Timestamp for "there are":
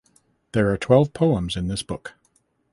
0.53-0.77